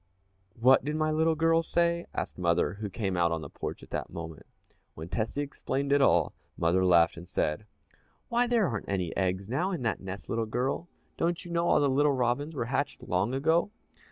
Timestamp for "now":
9.47-9.69